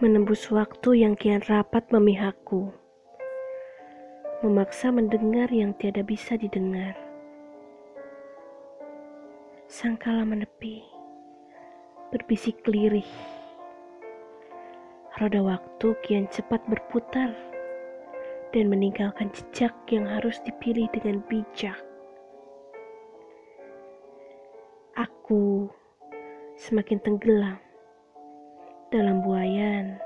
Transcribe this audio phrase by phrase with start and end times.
[0.00, 2.72] menembus waktu yang kian rapat memihakku,
[4.40, 6.96] memaksa mendengar yang tiada bisa didengar.
[9.68, 10.80] Sangkala menepi,
[12.08, 13.04] berbisik lirih.
[15.20, 17.36] Roda waktu kian cepat berputar
[18.56, 21.76] dan meninggalkan jejak yang harus dipilih dengan bijak.
[24.96, 25.68] Aku
[26.56, 27.60] semakin tenggelam
[28.90, 30.02] dalam buayan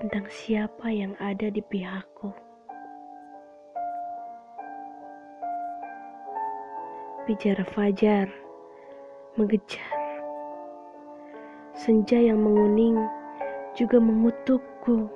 [0.00, 2.32] tentang siapa yang ada di pihakku.
[7.28, 8.32] Pijar fajar
[9.38, 9.94] mengejar.
[11.76, 12.98] Senja yang menguning
[13.78, 15.06] juga mengutukku.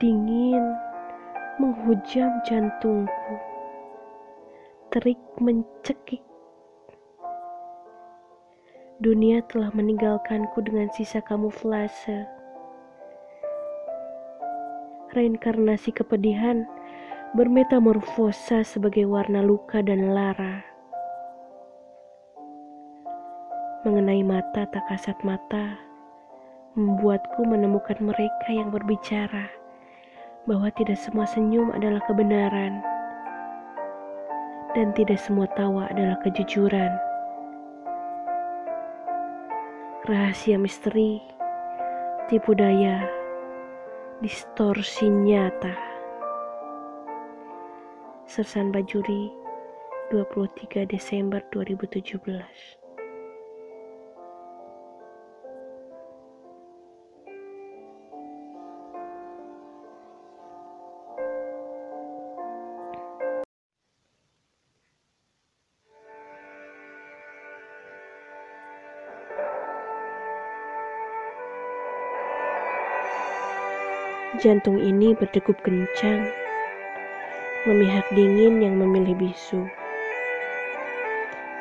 [0.00, 0.64] Dingin
[1.60, 3.34] menghujam jantungku.
[4.94, 6.22] Terik mencekik
[9.04, 12.24] Dunia telah meninggalkanku dengan sisa kamuflase.
[15.12, 16.64] Reinkarnasi kepedihan
[17.36, 20.64] bermetamorfosa sebagai warna luka dan lara.
[23.84, 25.76] Mengenai mata tak kasat mata,
[26.72, 29.52] membuatku menemukan mereka yang berbicara
[30.48, 32.80] bahwa tidak semua senyum adalah kebenaran
[34.72, 36.88] dan tidak semua tawa adalah kejujuran
[40.04, 41.16] rahasia misteri,
[42.28, 43.08] tipu daya,
[44.20, 45.72] distorsi nyata.
[48.28, 49.32] Sersan Bajuri,
[50.12, 52.83] 23 Desember 2017
[74.34, 76.26] Jantung ini berdegup kencang,
[77.70, 79.62] memihak dingin yang memilih bisu.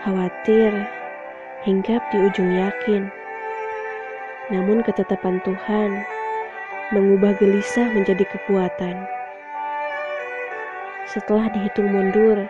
[0.01, 0.73] Khawatir,
[1.62, 3.13] hinggap di ujung yakin.
[4.50, 6.01] Namun ketetapan Tuhan
[6.97, 9.06] mengubah gelisah menjadi kekuatan.
[11.06, 12.41] Setelah dihitung mundur,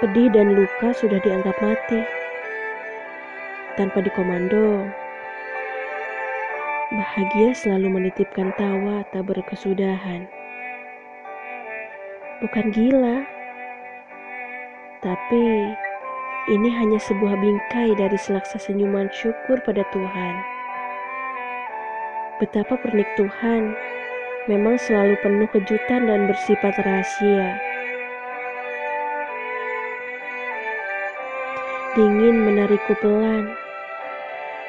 [0.00, 2.00] pedih dan luka sudah dianggap mati.
[3.76, 4.88] Tanpa dikomando,
[6.88, 10.24] Bahagia selalu menitipkan tawa tak berkesudahan.
[12.40, 13.28] Bukan gila,
[15.04, 15.68] tapi
[16.48, 20.34] ini hanya sebuah bingkai dari selaksa senyuman syukur pada Tuhan.
[22.40, 23.76] Betapa pernik Tuhan
[24.48, 27.60] memang selalu penuh kejutan dan bersifat rahasia.
[31.92, 33.52] Dingin menarikku pelan,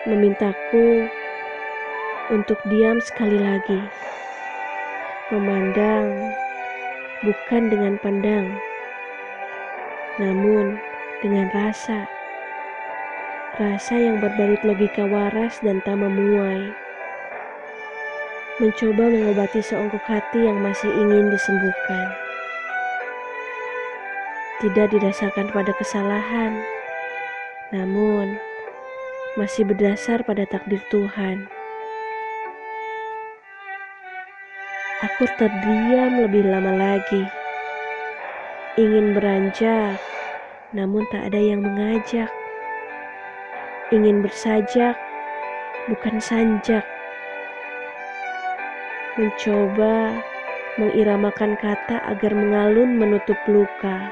[0.03, 1.07] memintaku
[2.29, 3.81] untuk diam sekali lagi,
[5.33, 6.29] memandang
[7.25, 8.53] bukan dengan pandang,
[10.21, 10.77] namun
[11.25, 12.05] dengan rasa.
[13.57, 16.69] Rasa yang berbalut logika waras dan tak memuai.
[18.61, 22.07] Mencoba mengobati seongkok hati yang masih ingin disembuhkan.
[24.63, 26.61] Tidak didasarkan pada kesalahan,
[27.73, 28.37] namun
[29.35, 31.58] masih berdasar pada takdir Tuhan.
[34.99, 37.23] Aku terdiam lebih lama lagi.
[38.75, 39.95] Ingin beranjak,
[40.75, 42.27] namun tak ada yang mengajak.
[43.95, 44.99] Ingin bersajak,
[45.87, 46.83] bukan sanjak.
[49.15, 50.19] Mencoba
[50.75, 54.11] mengiramakan kata agar mengalun menutup luka.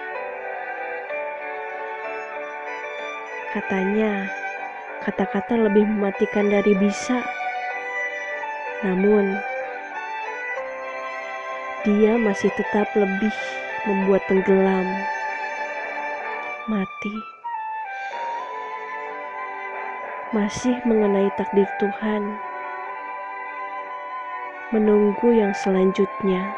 [3.52, 4.32] Katanya,
[5.04, 7.28] kata-kata lebih mematikan dari bisa.
[8.88, 9.57] Namun,
[11.86, 13.34] dia masih tetap lebih
[13.86, 14.88] membuat tenggelam,
[16.66, 17.16] mati,
[20.34, 22.24] masih mengenai takdir Tuhan,
[24.74, 26.50] menunggu yang selanjutnya.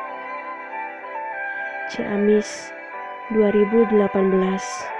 [1.90, 2.70] Ciamis
[3.34, 4.99] 2018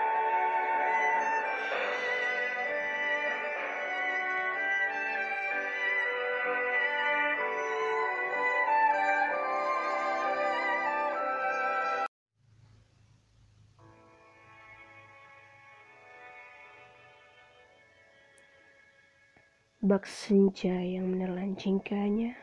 [19.80, 22.36] bak senja yang menelan cingkanya,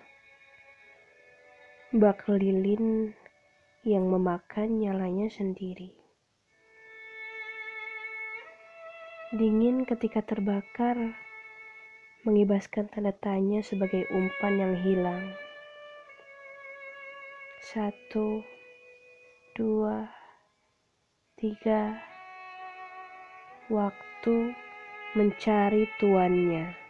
[1.92, 3.12] bak lilin
[3.84, 5.92] yang memakan nyalanya sendiri.
[9.36, 10.96] Dingin ketika terbakar,
[12.24, 15.36] mengibaskan tanda tanya sebagai umpan yang hilang.
[17.60, 18.40] Satu,
[19.52, 20.08] dua,
[21.36, 22.00] tiga.
[23.68, 24.56] Waktu
[25.12, 26.85] mencari tuannya.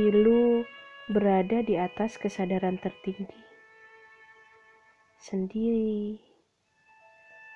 [0.00, 0.64] Pilu
[1.12, 3.36] berada di atas kesadaran tertinggi.
[5.20, 6.16] Sendiri,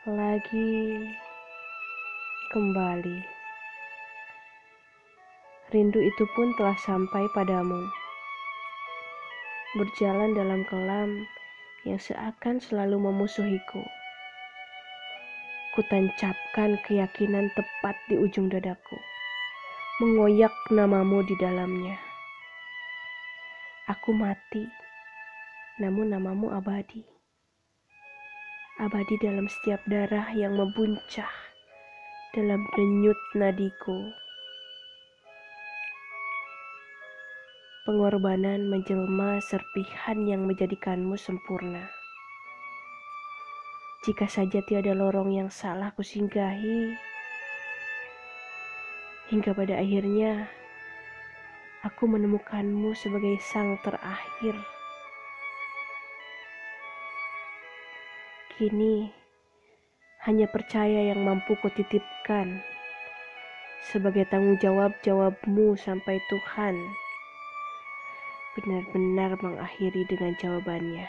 [0.04, 1.08] lagi,
[2.52, 3.24] kembali.
[5.72, 7.80] Rindu itu pun telah sampai padamu.
[9.80, 11.24] Berjalan dalam kelam
[11.88, 13.80] yang seakan selalu memusuhiku.
[15.72, 19.00] Kutancapkan keyakinan tepat di ujung dadaku,
[20.04, 22.03] mengoyak namamu di dalamnya.
[23.84, 24.64] Aku mati,
[25.76, 27.04] namun namamu abadi.
[28.80, 31.28] Abadi dalam setiap darah yang membuncah
[32.32, 34.08] dalam denyut nadiku.
[37.84, 41.84] Pengorbanan menjelma serpihan yang menjadikanmu sempurna.
[44.08, 46.96] Jika saja tiada lorong yang salah kusinggahi,
[49.28, 50.48] hingga pada akhirnya
[51.84, 54.56] aku menemukanmu sebagai sang terakhir.
[58.56, 59.12] Kini,
[60.24, 62.64] hanya percaya yang mampu kutitipkan
[63.84, 66.72] sebagai tanggung jawab-jawabmu sampai Tuhan
[68.56, 71.04] benar-benar mengakhiri dengan jawabannya.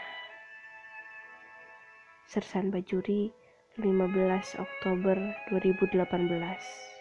[2.28, 3.32] Sersan Bajuri,
[3.80, 5.16] 15 Oktober
[5.56, 6.95] 2018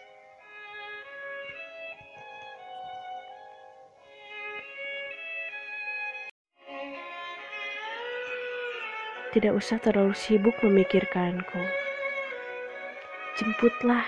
[9.35, 11.59] Tidak usah terlalu sibuk memikirkanku.
[13.35, 14.07] Jemputlah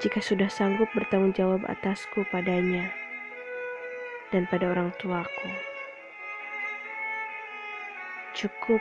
[0.00, 2.88] jika sudah sanggup bertanggung jawab atasku padanya
[4.32, 5.52] dan pada orang tuaku.
[8.32, 8.80] Cukup.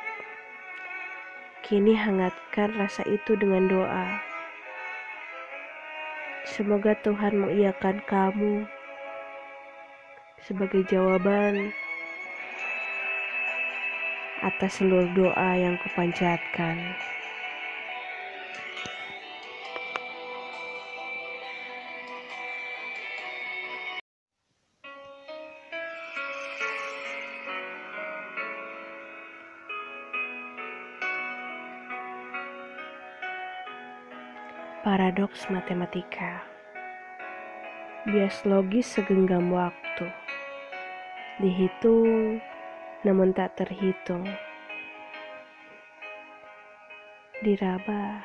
[1.59, 4.23] Kini hangatkan rasa itu dengan doa.
[6.47, 8.63] Semoga Tuhan mengiyakan kamu
[10.39, 11.75] sebagai jawaban
[14.43, 16.75] atas seluruh doa yang kupanjatkan.
[34.83, 36.43] Paradoks matematika
[38.03, 40.11] Bias logis segenggam waktu
[41.39, 42.43] Dihitung
[43.03, 44.23] namun tak terhitung.
[47.43, 48.23] Diraba,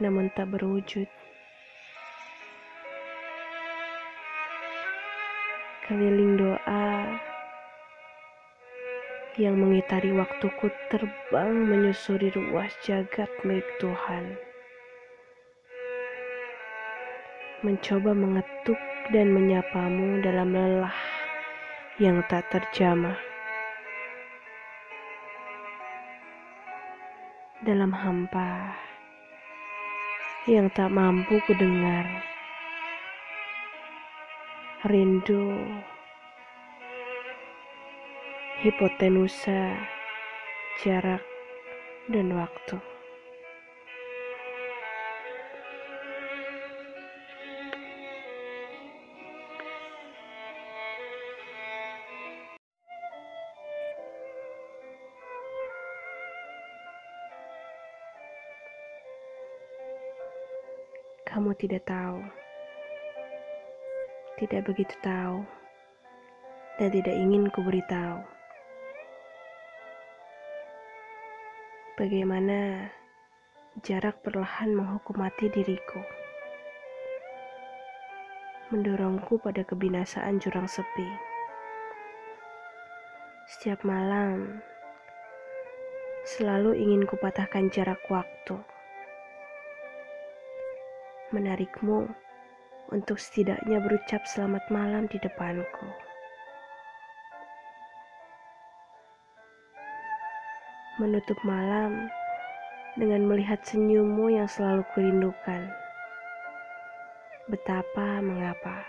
[0.00, 1.04] namun tak berwujud.
[5.84, 6.88] Keliling doa
[9.36, 14.36] yang mengitari waktuku terbang menyusuri ruas jagat milik Tuhan.
[17.60, 18.80] Mencoba mengetuk
[19.12, 20.96] dan menyapamu dalam lelah
[22.00, 23.27] yang tak terjamah.
[27.68, 28.72] Dalam hampa
[30.48, 32.08] yang tak mampu kudengar.
[34.88, 35.52] Rindu,
[38.64, 39.76] hipotenusa,
[40.80, 41.20] jarak,
[42.08, 42.80] dan waktu.
[61.28, 62.24] Kamu tidak tahu,
[64.40, 65.44] tidak begitu tahu,
[66.80, 68.24] dan tidak ingin ku beritahu.
[72.00, 72.88] Bagaimana
[73.84, 76.00] jarak perlahan menghukum mati diriku,
[78.72, 81.12] mendorongku pada kebinasaan jurang sepi.
[83.52, 84.64] Setiap malam,
[86.24, 88.77] selalu ingin kupatahkan jarak waktu
[91.28, 92.08] menarikmu
[92.88, 95.86] untuk setidaknya berucap selamat malam di depanku.
[100.96, 102.08] Menutup malam
[102.96, 105.68] dengan melihat senyummu yang selalu kurindukan.
[107.46, 108.82] Betapa mengapa.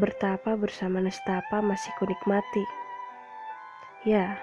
[0.00, 2.64] Bertapa bersama nestapa masih kunikmati.
[4.08, 4.40] Ya,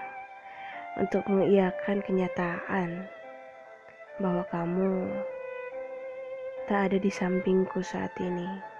[1.01, 3.09] untuk mengiyakan kenyataan
[4.21, 5.17] bahwa kamu
[6.67, 8.76] tak ada di sampingku saat ini.